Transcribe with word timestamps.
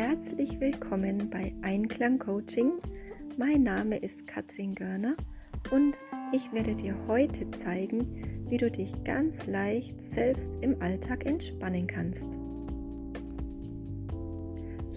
herzlich 0.00 0.58
willkommen 0.60 1.28
bei 1.28 1.52
Einklang 1.60 2.18
Coaching. 2.18 2.80
Mein 3.36 3.64
Name 3.64 3.98
ist 3.98 4.26
Katrin 4.26 4.74
Görner 4.74 5.14
und 5.70 5.94
ich 6.32 6.50
werde 6.54 6.74
dir 6.74 6.94
heute 7.06 7.50
zeigen, 7.50 8.46
wie 8.48 8.56
du 8.56 8.70
dich 8.70 9.04
ganz 9.04 9.46
leicht 9.46 10.00
selbst 10.00 10.56
im 10.62 10.80
Alltag 10.80 11.26
entspannen 11.26 11.86
kannst. 11.86 12.38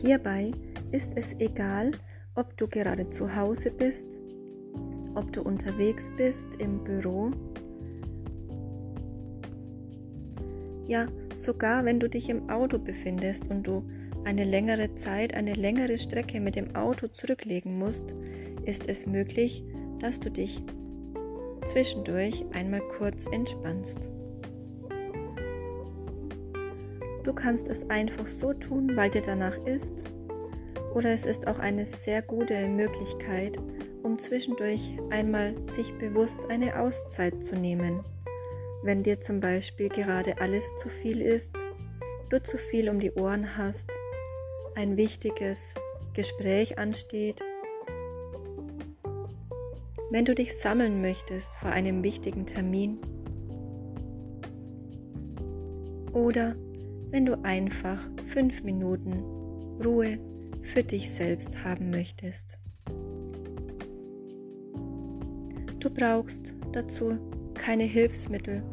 Hierbei 0.01 0.53
ist 0.93 1.17
es 1.17 1.33
egal, 1.37 1.91
ob 2.35 2.55
du 2.55 2.69
gerade 2.69 3.09
zu 3.09 3.35
Hause 3.35 3.71
bist, 3.71 4.21
ob 5.15 5.33
du 5.33 5.41
unterwegs 5.41 6.13
bist 6.15 6.55
im 6.61 6.81
Büro, 6.81 7.31
ja 10.87 11.07
sogar 11.35 11.83
wenn 11.83 11.99
du 11.99 12.07
dich 12.07 12.29
im 12.29 12.49
Auto 12.49 12.79
befindest 12.79 13.49
und 13.49 13.63
du 13.63 13.83
eine 14.25 14.43
längere 14.43 14.95
Zeit, 14.95 15.33
eine 15.33 15.53
längere 15.53 15.97
Strecke 15.97 16.39
mit 16.39 16.55
dem 16.55 16.75
Auto 16.75 17.07
zurücklegen 17.07 17.77
musst, 17.77 18.15
ist 18.65 18.87
es 18.87 19.05
möglich, 19.05 19.63
dass 19.99 20.19
du 20.19 20.29
dich 20.29 20.61
zwischendurch 21.65 22.45
einmal 22.53 22.81
kurz 22.97 23.25
entspannst. 23.31 24.09
Du 27.23 27.33
kannst 27.33 27.67
es 27.69 27.89
einfach 27.89 28.27
so 28.27 28.53
tun, 28.53 28.91
weil 28.95 29.09
dir 29.09 29.21
danach 29.21 29.57
ist, 29.65 30.03
oder 30.93 31.09
es 31.11 31.25
ist 31.25 31.47
auch 31.47 31.59
eine 31.59 31.85
sehr 31.85 32.21
gute 32.21 32.67
Möglichkeit, 32.67 33.57
um 34.03 34.19
zwischendurch 34.19 34.91
einmal 35.09 35.55
sich 35.65 35.93
bewusst 35.97 36.45
eine 36.49 36.79
Auszeit 36.79 37.43
zu 37.43 37.55
nehmen. 37.55 38.01
Wenn 38.83 39.01
dir 39.01 39.21
zum 39.21 39.39
Beispiel 39.39 39.87
gerade 39.87 40.39
alles 40.39 40.75
zu 40.75 40.89
viel 40.89 41.21
ist, 41.21 41.51
du 42.29 42.43
zu 42.43 42.57
viel 42.57 42.89
um 42.89 42.99
die 42.99 43.13
Ohren 43.13 43.57
hast, 43.57 43.89
ein 44.75 44.97
wichtiges 44.97 45.73
Gespräch 46.13 46.77
ansteht, 46.77 47.41
wenn 50.11 50.25
du 50.25 50.35
dich 50.35 50.57
sammeln 50.57 51.01
möchtest 51.01 51.55
vor 51.55 51.69
einem 51.69 52.03
wichtigen 52.03 52.45
Termin 52.45 52.99
oder 56.13 56.55
wenn 57.09 57.25
du 57.25 57.43
einfach 57.43 57.99
fünf 58.31 58.63
Minuten 58.63 59.23
Ruhe 59.83 60.19
für 60.73 60.83
dich 60.83 61.09
selbst 61.11 61.63
haben 61.63 61.89
möchtest. 61.89 62.57
Du 65.79 65.89
brauchst 65.89 66.53
dazu 66.71 67.17
keine 67.55 67.83
Hilfsmittel. 67.83 68.63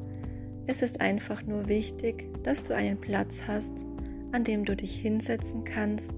Es 0.67 0.83
ist 0.83 1.01
einfach 1.01 1.43
nur 1.43 1.69
wichtig, 1.69 2.29
dass 2.45 2.63
du 2.63 2.75
einen 2.75 3.01
Platz 3.01 3.41
hast, 3.47 3.73
an 4.33 4.45
dem 4.45 4.65
du 4.65 4.77
dich 4.77 4.95
hinsetzen 4.95 5.65
kannst. 5.65 6.13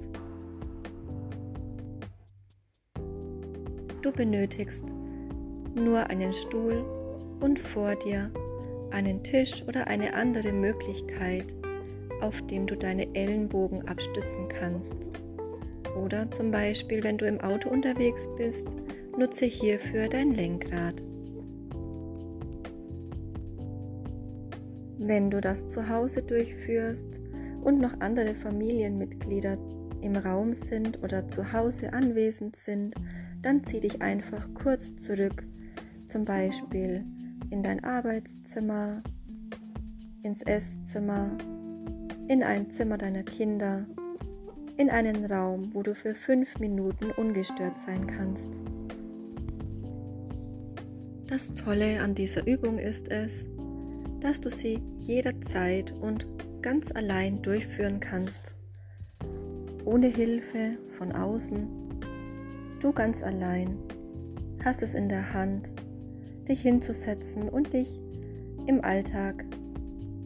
Du 4.03 4.13
benötigst 4.13 4.85
nur 5.75 6.07
einen 6.09 6.33
Stuhl 6.33 6.85
und 7.41 7.59
vor 7.59 7.95
dir 7.97 8.31
einen 8.91 9.23
Tisch 9.23 9.63
oder 9.67 9.87
eine 9.87 10.15
andere 10.15 10.53
Möglichkeit, 10.53 11.47
auf 12.21 12.41
dem 12.47 12.67
du 12.67 12.77
deine 12.77 13.15
Ellenbogen 13.15 13.87
abstützen 13.89 14.49
kannst. 14.49 14.97
Oder 15.97 16.31
zum 16.31 16.51
Beispiel, 16.51 17.03
wenn 17.05 17.19
du 17.19 17.27
im 17.27 17.41
Auto 17.41 17.69
unterwegs 17.69 18.29
bist, 18.37 18.67
nutze 19.19 19.47
hierfür 19.47 20.09
dein 20.09 20.33
Lenkrad. 20.33 21.03
Wenn 24.99 25.31
du 25.31 25.41
das 25.41 25.67
zu 25.67 25.89
Hause 25.89 26.23
durchführst, 26.23 27.21
und 27.63 27.81
noch 27.81 28.01
andere 28.01 28.35
Familienmitglieder 28.35 29.57
im 30.01 30.17
Raum 30.17 30.53
sind 30.53 31.03
oder 31.03 31.29
zu 31.29 31.53
Hause 31.53 31.93
anwesend 31.93 32.57
sind, 32.57 32.95
dann 33.41 33.65
zieh 33.65 33.81
dich 33.81 34.03
einfach 34.03 34.49
kurz 34.55 34.95
zurück, 34.97 35.47
zum 36.07 36.25
Beispiel 36.25 37.05
in 37.51 37.63
dein 37.63 37.83
Arbeitszimmer, 37.85 39.03
ins 40.23 40.43
Esszimmer, 40.43 41.37
in 42.29 42.43
ein 42.43 42.71
Zimmer 42.71 42.99
deiner 42.99 43.23
Kinder, 43.23 43.87
in 44.77 44.91
einen 44.91 45.27
Raum, 45.27 45.75
wo 45.75 45.83
du 45.83 45.95
für 45.95 46.15
fünf 46.15 46.59
Minuten 46.59 47.11
ungestört 47.17 47.79
sein 47.79 48.07
kannst. 48.07 48.61
Das 51.27 51.55
Tolle 51.55 52.01
an 52.01 52.15
dieser 52.15 52.47
Übung 52.47 52.79
ist 52.79 53.11
es, 53.11 53.45
dass 54.21 54.41
du 54.41 54.51
sie 54.51 54.81
jederzeit 54.99 55.93
und 56.01 56.27
ganz 56.63 56.93
allein 56.93 57.43
durchführen 57.43 58.01
kannst. 58.01 58.55
Ohne 59.85 60.07
Hilfe 60.07 60.79
von 60.97 61.13
außen. 61.13 61.69
Du 62.81 62.93
ganz 62.93 63.23
allein 63.23 63.77
hast 64.65 64.83
es 64.83 64.95
in 64.95 65.09
der 65.09 65.33
Hand, 65.35 65.73
dich 66.49 66.61
hinzusetzen 66.61 67.49
und 67.49 67.73
dich 67.73 67.99
im 68.67 68.83
Alltag 68.85 69.45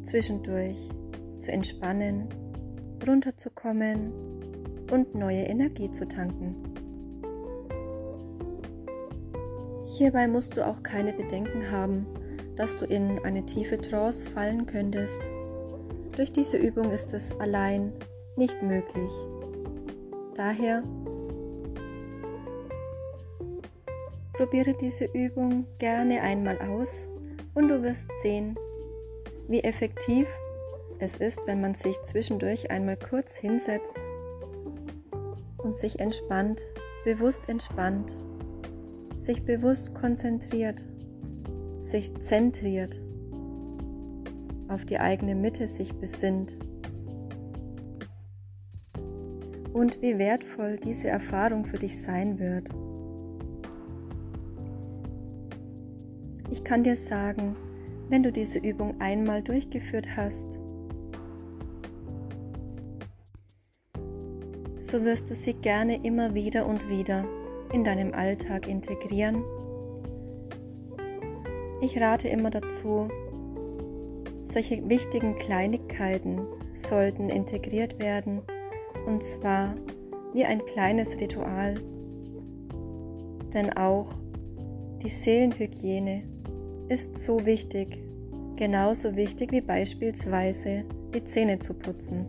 zwischendurch 0.02 0.90
zu 1.38 1.50
entspannen, 1.50 2.28
runterzukommen 3.06 4.12
und 4.90 5.14
neue 5.14 5.42
Energie 5.42 5.90
zu 5.90 6.06
tanken. 6.06 6.54
Hierbei 9.86 10.28
musst 10.28 10.56
du 10.56 10.66
auch 10.66 10.82
keine 10.82 11.14
Bedenken 11.14 11.70
haben, 11.70 12.06
dass 12.56 12.76
du 12.76 12.84
in 12.84 13.18
eine 13.20 13.46
tiefe 13.46 13.78
Trance 13.78 14.26
fallen 14.26 14.66
könntest 14.66 15.18
durch 16.16 16.32
diese 16.32 16.56
Übung 16.56 16.90
ist 16.90 17.12
es 17.12 17.38
allein 17.38 17.92
nicht 18.36 18.62
möglich. 18.62 19.12
Daher 20.34 20.82
probiere 24.32 24.74
diese 24.74 25.04
Übung 25.06 25.66
gerne 25.78 26.20
einmal 26.22 26.58
aus 26.58 27.06
und 27.54 27.68
du 27.68 27.82
wirst 27.82 28.06
sehen, 28.22 28.58
wie 29.48 29.62
effektiv 29.62 30.26
es 30.98 31.18
ist, 31.18 31.46
wenn 31.46 31.60
man 31.60 31.74
sich 31.74 32.00
zwischendurch 32.02 32.70
einmal 32.70 32.96
kurz 32.96 33.36
hinsetzt 33.36 33.98
und 35.58 35.76
sich 35.76 36.00
entspannt, 36.00 36.70
bewusst 37.04 37.48
entspannt, 37.48 38.16
sich 39.18 39.44
bewusst 39.44 39.94
konzentriert, 39.94 40.86
sich 41.80 42.18
zentriert 42.20 43.00
auf 44.68 44.84
die 44.84 44.98
eigene 44.98 45.34
Mitte 45.34 45.68
sich 45.68 45.94
besinnt. 45.94 46.56
Und 49.72 50.00
wie 50.00 50.18
wertvoll 50.18 50.78
diese 50.78 51.08
Erfahrung 51.08 51.66
für 51.66 51.78
dich 51.78 52.02
sein 52.02 52.38
wird. 52.38 52.70
Ich 56.50 56.64
kann 56.64 56.82
dir 56.82 56.96
sagen, 56.96 57.56
wenn 58.08 58.22
du 58.22 58.32
diese 58.32 58.58
Übung 58.58 59.00
einmal 59.00 59.42
durchgeführt 59.42 60.06
hast, 60.16 60.58
so 64.78 65.04
wirst 65.04 65.28
du 65.28 65.34
sie 65.34 65.54
gerne 65.54 66.04
immer 66.04 66.34
wieder 66.34 66.64
und 66.64 66.88
wieder 66.88 67.24
in 67.72 67.82
deinem 67.82 68.14
Alltag 68.14 68.68
integrieren. 68.68 69.42
Ich 71.82 72.00
rate 72.00 72.28
immer 72.28 72.50
dazu, 72.50 73.08
solche 74.56 74.88
wichtigen 74.88 75.36
Kleinigkeiten 75.36 76.40
sollten 76.72 77.28
integriert 77.28 77.98
werden, 77.98 78.40
und 79.06 79.22
zwar 79.22 79.74
wie 80.32 80.46
ein 80.46 80.64
kleines 80.64 81.20
Ritual. 81.20 81.74
Denn 83.52 83.76
auch 83.76 84.14
die 85.02 85.10
Seelenhygiene 85.10 86.22
ist 86.88 87.18
so 87.18 87.44
wichtig, 87.44 87.98
genauso 88.56 89.14
wichtig 89.14 89.52
wie 89.52 89.60
beispielsweise 89.60 90.86
die 91.14 91.22
Zähne 91.22 91.58
zu 91.58 91.74
putzen. 91.74 92.24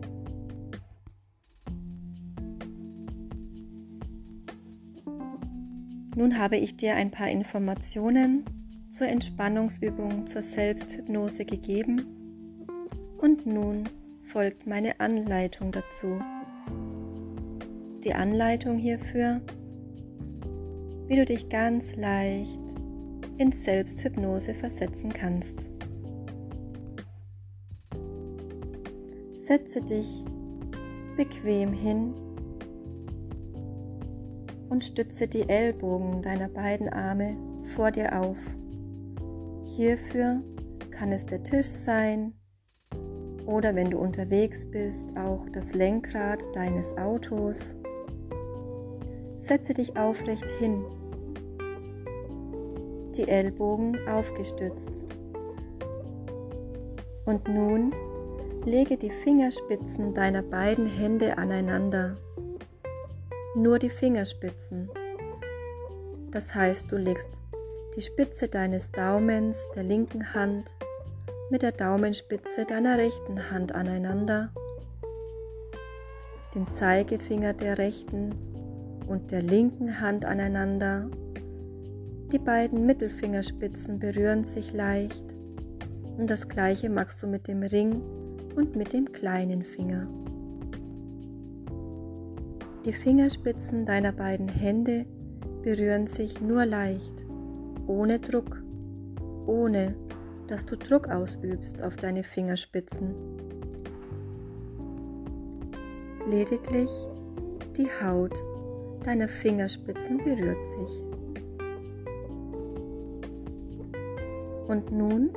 Nun 6.14 6.38
habe 6.38 6.58
ich 6.58 6.76
dir 6.76 6.94
ein 6.94 7.10
paar 7.10 7.30
Informationen 7.30 8.44
zur 8.90 9.06
Entspannungsübung 9.06 10.26
zur 10.26 10.42
Selbsthypnose 10.42 11.46
gegeben 11.46 12.17
und 13.18 13.46
nun 13.46 13.88
folgt 14.22 14.66
meine 14.66 15.00
Anleitung 15.00 15.72
dazu. 15.72 16.20
Die 18.04 18.14
Anleitung 18.14 18.78
hierfür, 18.78 19.40
wie 21.06 21.16
du 21.16 21.24
dich 21.24 21.48
ganz 21.48 21.96
leicht 21.96 22.58
in 23.38 23.52
Selbsthypnose 23.52 24.54
versetzen 24.54 25.12
kannst. 25.12 25.68
Setze 29.34 29.82
dich 29.82 30.24
bequem 31.16 31.72
hin 31.72 32.14
und 34.68 34.84
stütze 34.84 35.26
die 35.26 35.48
Ellbogen 35.48 36.22
deiner 36.22 36.48
beiden 36.48 36.88
Arme 36.88 37.36
vor 37.74 37.90
dir 37.90 38.20
auf. 38.20 38.38
Hierfür 39.64 40.42
kann 40.90 41.10
es 41.12 41.26
der 41.26 41.42
Tisch 41.42 41.66
sein 41.66 42.37
oder 43.48 43.74
wenn 43.74 43.90
du 43.90 43.98
unterwegs 43.98 44.66
bist, 44.70 45.18
auch 45.18 45.48
das 45.48 45.72
Lenkrad 45.72 46.54
deines 46.54 46.94
Autos. 46.98 47.74
Setze 49.38 49.72
dich 49.72 49.96
aufrecht 49.96 50.50
hin, 50.58 50.84
die 53.16 53.26
Ellbogen 53.26 54.06
aufgestützt. 54.06 55.06
Und 57.24 57.48
nun 57.48 57.94
lege 58.66 58.98
die 58.98 59.10
Fingerspitzen 59.10 60.12
deiner 60.12 60.42
beiden 60.42 60.84
Hände 60.84 61.38
aneinander. 61.38 62.16
Nur 63.56 63.78
die 63.78 63.90
Fingerspitzen. 63.90 64.90
Das 66.30 66.54
heißt, 66.54 66.92
du 66.92 66.98
legst 66.98 67.30
die 67.96 68.02
Spitze 68.02 68.48
deines 68.48 68.92
Daumens 68.92 69.66
der 69.74 69.84
linken 69.84 70.34
Hand 70.34 70.74
mit 71.50 71.62
der 71.62 71.72
Daumenspitze 71.72 72.64
deiner 72.66 72.98
rechten 72.98 73.50
Hand 73.50 73.74
aneinander, 73.74 74.52
den 76.54 76.70
Zeigefinger 76.72 77.54
der 77.54 77.78
rechten 77.78 78.34
und 79.06 79.30
der 79.30 79.42
linken 79.42 80.00
Hand 80.00 80.24
aneinander. 80.24 81.10
Die 82.32 82.38
beiden 82.38 82.84
Mittelfingerspitzen 82.84 83.98
berühren 83.98 84.44
sich 84.44 84.74
leicht 84.74 85.34
und 86.18 86.28
das 86.28 86.48
gleiche 86.48 86.90
machst 86.90 87.22
du 87.22 87.26
mit 87.26 87.48
dem 87.48 87.62
Ring 87.62 88.02
und 88.54 88.76
mit 88.76 88.92
dem 88.92 89.10
kleinen 89.12 89.62
Finger. 89.62 90.06
Die 92.84 92.92
Fingerspitzen 92.92 93.86
deiner 93.86 94.12
beiden 94.12 94.48
Hände 94.48 95.06
berühren 95.62 96.06
sich 96.06 96.40
nur 96.40 96.66
leicht, 96.66 97.24
ohne 97.86 98.20
Druck, 98.20 98.62
ohne 99.46 99.94
dass 100.48 100.66
du 100.66 100.76
Druck 100.76 101.08
ausübst 101.08 101.82
auf 101.84 101.96
deine 101.96 102.24
Fingerspitzen. 102.24 103.14
Lediglich 106.26 106.90
die 107.76 107.88
Haut 108.02 108.34
deiner 109.04 109.28
Fingerspitzen 109.28 110.18
berührt 110.18 110.66
sich. 110.66 111.02
Und 114.66 114.90
nun 114.90 115.30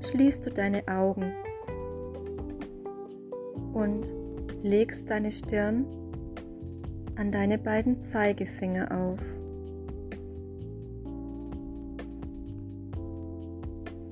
schließt 0.00 0.44
du 0.44 0.50
deine 0.50 0.86
Augen 0.88 1.32
und 3.72 4.12
legst 4.62 5.10
deine 5.10 5.30
Stirn 5.30 5.86
an 7.16 7.30
deine 7.30 7.58
beiden 7.58 8.02
Zeigefinger 8.02 8.90
auf. 8.90 9.20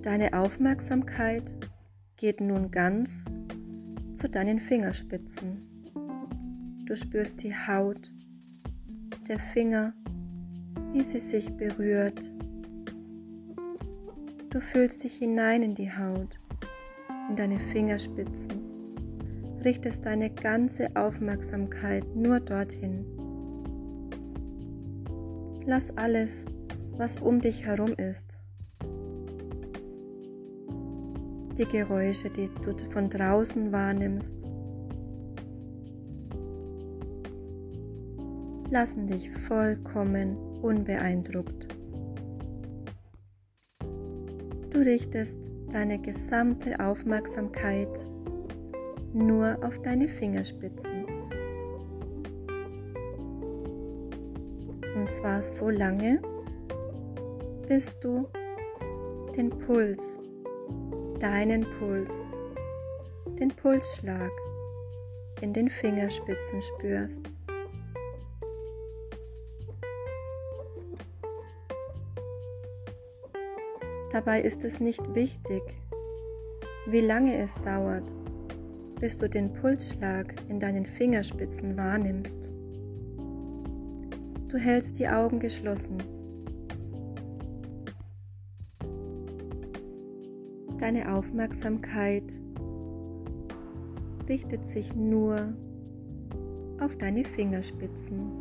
Deine 0.02 0.32
Aufmerksamkeit 0.32 1.54
geht 2.16 2.40
nun 2.40 2.72
ganz 2.72 3.24
zu 4.12 4.28
deinen 4.28 4.58
Fingerspitzen. 4.58 5.62
Du 6.86 6.96
spürst 6.96 7.40
die 7.44 7.54
Haut 7.54 8.12
der 9.28 9.38
Finger, 9.38 9.94
wie 10.92 11.04
sie 11.04 11.20
sich 11.20 11.56
berührt. 11.56 12.32
Du 14.50 14.60
fühlst 14.60 15.04
dich 15.04 15.14
hinein 15.14 15.62
in 15.62 15.74
die 15.76 15.92
Haut, 15.92 16.40
in 17.30 17.36
deine 17.36 17.60
Fingerspitzen, 17.60 18.52
richtest 19.64 20.04
deine 20.04 20.30
ganze 20.30 20.96
Aufmerksamkeit 20.96 22.04
nur 22.16 22.40
dorthin. 22.40 23.06
Lass 25.64 25.96
alles, 25.96 26.44
was 26.90 27.18
um 27.18 27.40
dich 27.40 27.66
herum 27.66 27.92
ist, 27.92 28.41
die 31.58 31.66
Geräusche, 31.66 32.30
die 32.30 32.48
du 32.62 32.72
von 32.90 33.08
draußen 33.08 33.72
wahrnimmst, 33.72 34.46
lassen 38.70 39.06
dich 39.06 39.30
vollkommen 39.30 40.36
unbeeindruckt. 40.62 41.68
Du 44.70 44.78
richtest 44.78 45.50
deine 45.70 45.98
gesamte 45.98 46.80
Aufmerksamkeit 46.80 47.90
nur 49.12 49.58
auf 49.62 49.78
deine 49.82 50.08
Fingerspitzen. 50.08 51.04
Und 54.96 55.10
zwar 55.10 55.42
so 55.42 55.68
lange, 55.68 56.22
bis 57.68 57.98
du 58.00 58.26
den 59.36 59.50
Puls 59.50 60.18
deinen 61.22 61.64
Puls, 61.78 62.26
den 63.38 63.50
Pulsschlag 63.50 64.32
in 65.40 65.52
den 65.52 65.70
Fingerspitzen 65.70 66.60
spürst. 66.60 67.36
Dabei 74.10 74.40
ist 74.40 74.64
es 74.64 74.80
nicht 74.80 75.14
wichtig, 75.14 75.62
wie 76.86 77.00
lange 77.00 77.38
es 77.38 77.54
dauert, 77.60 78.12
bis 78.98 79.16
du 79.16 79.28
den 79.28 79.52
Pulsschlag 79.52 80.34
in 80.48 80.58
deinen 80.58 80.84
Fingerspitzen 80.84 81.76
wahrnimmst. 81.76 82.50
Du 84.48 84.58
hältst 84.58 84.98
die 84.98 85.06
Augen 85.06 85.38
geschlossen 85.38 86.02
Deine 90.82 91.14
Aufmerksamkeit 91.14 92.40
richtet 94.28 94.66
sich 94.66 94.92
nur 94.96 95.54
auf 96.80 96.98
deine 96.98 97.24
Fingerspitzen 97.24 98.32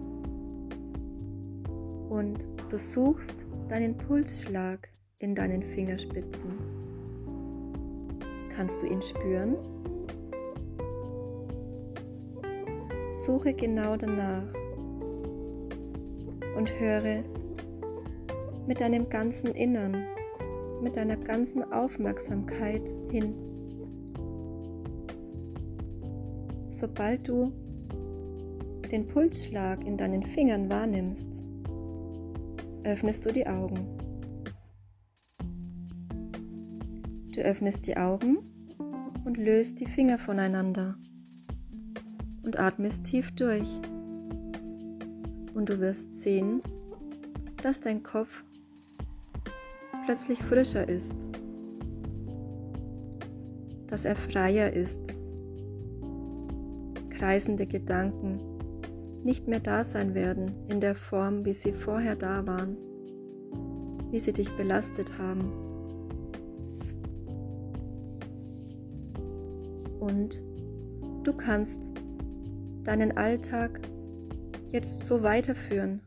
und 2.10 2.48
du 2.68 2.80
suchst 2.80 3.46
deinen 3.68 3.96
Pulsschlag 3.96 4.90
in 5.20 5.36
deinen 5.36 5.62
Fingerspitzen. 5.62 6.54
Kannst 8.56 8.82
du 8.82 8.88
ihn 8.88 9.04
spüren? 9.04 9.56
Suche 13.24 13.54
genau 13.54 13.98
danach 13.98 14.52
und 16.58 16.72
höre 16.80 17.24
mit 18.66 18.82
deinem 18.82 19.08
ganzen 19.10 19.52
Innern 19.52 20.08
mit 20.82 20.96
deiner 20.96 21.18
ganzen 21.18 21.72
Aufmerksamkeit 21.72 22.88
hin. 23.10 23.34
Sobald 26.70 27.28
du 27.28 27.52
den 28.92 29.08
Pulsschlag 29.08 29.86
in 29.86 29.98
deinen 29.98 30.24
Fingern 30.24 30.70
wahrnimmst, 30.70 31.44
öffnest 32.84 33.26
du 33.26 33.32
die 33.32 33.48
Augen. 33.48 33.88
Du 37.34 37.42
öffnest 37.42 37.88
die 37.88 37.96
Augen 37.96 38.40
und 39.24 39.38
löst 39.38 39.80
die 39.80 39.86
Finger 39.86 40.18
voneinander 40.18 40.98
und 42.44 42.60
atmest 42.60 43.06
tief 43.06 43.32
durch. 43.32 43.80
Und 45.54 45.70
du 45.70 45.80
wirst 45.80 46.14
sehen, 46.14 46.62
dass 47.62 47.80
dein 47.80 48.04
Kopf 48.04 48.44
plötzlich 50.06 50.42
frischer 50.44 50.88
ist, 50.88 51.16
dass 53.88 54.06
er 54.06 54.16
freier 54.16 54.72
ist, 54.74 55.16
kreisende 57.10 57.68
Gedanken 57.68 58.40
nicht 59.24 59.48
mehr 59.48 59.60
da 59.60 59.84
sein 59.84 60.16
werden 60.16 60.52
in 60.68 60.80
der 60.80 60.96
Form, 60.96 61.46
wie 61.46 61.54
sie 61.54 61.72
vorher 61.72 62.16
da 62.16 62.46
waren, 62.48 62.78
wie 64.10 64.20
sie 64.20 64.34
dich 64.34 64.50
belastet 64.56 65.18
haben. 65.18 65.52
Und 70.00 70.42
du 71.24 71.34
kannst 71.34 71.92
deinen 72.84 73.16
Alltag 73.16 73.82
jetzt 74.72 75.04
so 75.04 75.22
weiterführen, 75.22 76.02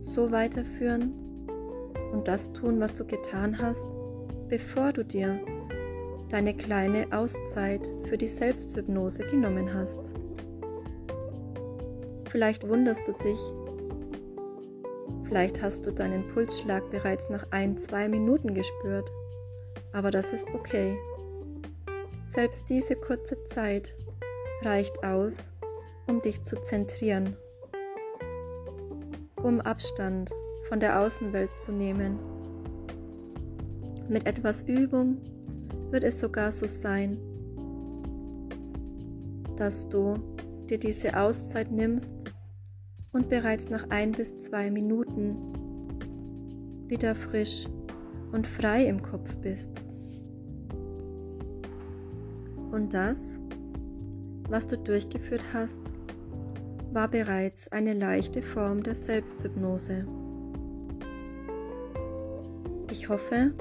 so 0.00 0.30
weiterführen, 0.30 1.25
und 2.16 2.26
das 2.26 2.50
tun, 2.52 2.80
was 2.80 2.94
du 2.94 3.04
getan 3.04 3.58
hast, 3.60 3.98
bevor 4.48 4.90
du 4.92 5.04
dir 5.04 5.38
deine 6.30 6.56
kleine 6.56 7.06
Auszeit 7.12 7.92
für 8.04 8.16
die 8.16 8.26
Selbsthypnose 8.26 9.26
genommen 9.26 9.72
hast. 9.74 10.14
Vielleicht 12.30 12.66
wunderst 12.66 13.06
du 13.06 13.12
dich, 13.12 13.38
vielleicht 15.28 15.60
hast 15.60 15.86
du 15.86 15.92
deinen 15.92 16.26
Pulsschlag 16.28 16.90
bereits 16.90 17.28
nach 17.28 17.44
ein, 17.50 17.76
zwei 17.76 18.08
Minuten 18.08 18.54
gespürt, 18.54 19.12
aber 19.92 20.10
das 20.10 20.32
ist 20.32 20.54
okay. 20.54 20.96
Selbst 22.24 22.70
diese 22.70 22.96
kurze 22.96 23.44
Zeit 23.44 23.94
reicht 24.62 25.04
aus, 25.04 25.52
um 26.06 26.22
dich 26.22 26.40
zu 26.40 26.60
zentrieren, 26.62 27.36
um 29.42 29.60
Abstand 29.60 30.32
von 30.68 30.80
der 30.80 31.00
Außenwelt 31.00 31.58
zu 31.58 31.72
nehmen. 31.72 32.18
Mit 34.08 34.26
etwas 34.26 34.62
Übung 34.64 35.18
wird 35.90 36.04
es 36.04 36.20
sogar 36.20 36.52
so 36.52 36.66
sein, 36.66 37.18
dass 39.56 39.88
du 39.88 40.14
dir 40.68 40.78
diese 40.78 41.16
Auszeit 41.18 41.70
nimmst 41.70 42.24
und 43.12 43.28
bereits 43.28 43.68
nach 43.70 43.88
ein 43.90 44.12
bis 44.12 44.36
zwei 44.38 44.70
Minuten 44.70 45.36
wieder 46.88 47.14
frisch 47.14 47.66
und 48.32 48.46
frei 48.46 48.86
im 48.86 49.00
Kopf 49.02 49.34
bist. 49.38 49.84
Und 52.70 52.92
das, 52.92 53.40
was 54.48 54.66
du 54.66 54.76
durchgeführt 54.76 55.44
hast, 55.52 55.80
war 56.92 57.08
bereits 57.08 57.68
eine 57.68 57.94
leichte 57.94 58.42
Form 58.42 58.82
der 58.82 58.94
Selbsthypnose. 58.94 60.06
Ich 62.98 63.10
hoffe, 63.10 63.52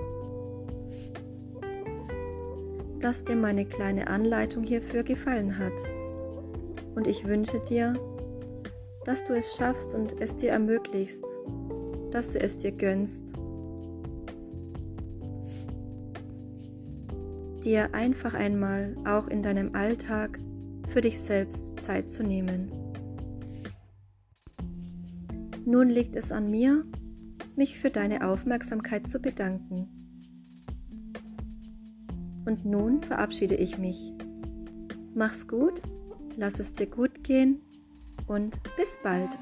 dass 3.02 3.26
dir 3.26 3.36
meine 3.36 3.66
kleine 3.66 4.08
Anleitung 4.08 4.64
hierfür 4.64 5.04
gefallen 5.04 5.60
hat. 5.60 5.74
Und 6.96 7.06
ich 7.06 7.28
wünsche 7.28 7.60
dir, 7.60 8.00
dass 9.04 9.26
du 9.26 9.34
es 9.34 9.58
schaffst 9.58 9.94
und 9.94 10.22
es 10.22 10.38
dir 10.38 10.52
ermöglichst, 10.52 11.26
dass 12.12 12.30
du 12.30 12.40
es 12.40 12.58
dir 12.58 12.72
gönnst, 12.72 13.34
dir 17.62 17.94
einfach 17.94 18.36
einmal 18.36 18.96
auch 19.06 19.28
in 19.28 19.44
deinem 19.44 19.76
Alltag 19.76 20.40
für 20.88 21.02
dich 21.02 21.20
selbst 21.20 21.78
Zeit 21.82 22.10
zu 22.10 22.24
nehmen. 22.24 22.72
Nun 25.66 25.90
liegt 25.90 26.16
es 26.16 26.32
an 26.32 26.50
mir, 26.50 26.86
mich 27.58 27.80
für 27.80 27.90
deine 27.90 28.28
Aufmerksamkeit 28.28 29.10
zu 29.10 29.20
bedanken. 29.20 29.88
Und 32.46 32.66
nun 32.66 33.02
verabschiede 33.02 33.56
ich 33.56 33.78
mich. 33.78 34.14
Mach's 35.16 35.48
gut, 35.48 35.82
lass 36.36 36.60
es 36.60 36.74
dir 36.74 36.88
gut 36.88 37.24
gehen 37.24 37.62
und 38.28 38.62
bis 38.78 39.00
bald. 39.02 39.38